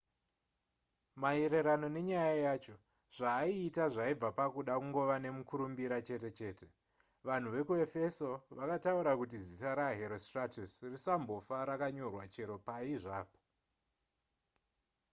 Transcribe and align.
maererano 1.21 1.87
nenyaya 1.95 2.35
yacho 2.45 2.75
zvaaiita 3.15 3.83
zvaibva 3.93 4.29
pakuda 4.39 4.73
kungova 4.79 5.15
nemukurumbira 5.23 5.97
chete 6.07 6.29
chete 6.39 6.67
vanhu 7.27 7.49
vekuefeso 7.55 8.31
vakataura 8.57 9.11
kuti 9.19 9.37
zita 9.45 9.69
raherostratus 9.79 10.71
risambofa 10.91 11.55
rakanyorwa 11.69 12.23
chero 12.33 12.55
pai 12.67 12.91
zvapo 13.03 13.39